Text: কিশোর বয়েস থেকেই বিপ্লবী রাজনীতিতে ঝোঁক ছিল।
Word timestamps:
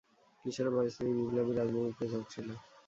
কিশোর 0.45 0.67
বয়েস 0.73 0.93
থেকেই 0.97 1.15
বিপ্লবী 1.19 1.51
রাজনীতিতে 1.53 2.05
ঝোঁক 2.11 2.25
ছিল। 2.33 2.47